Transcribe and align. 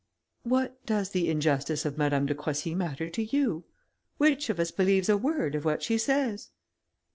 "What 0.41 0.83
does 0.87 1.11
the 1.11 1.29
injustice 1.29 1.85
of 1.85 1.95
Madame 1.95 2.25
de 2.25 2.33
Croissy 2.33 2.73
matter 2.73 3.07
to 3.11 3.23
you? 3.23 3.65
Which 4.17 4.49
of 4.49 4.59
us 4.59 4.71
believes 4.71 5.09
a 5.09 5.15
word 5.15 5.53
of 5.53 5.63
what 5.63 5.83
she 5.83 5.99
says?" 5.99 6.49